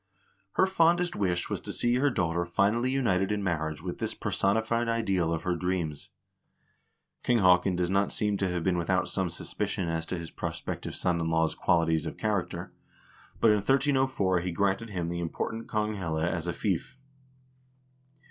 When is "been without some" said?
8.63-9.29